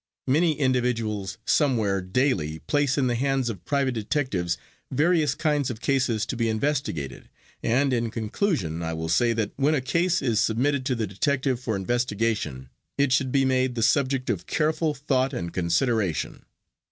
[0.25, 4.57] Many individuals somewhere daily place in the hands of private detectives,
[4.91, 7.29] various kinds of cases to be investigated,
[7.61, 11.59] and in conclusion I will say that when a case is submitted to the detective
[11.59, 16.45] for investigation it should be made the subject of careful thought and consideration.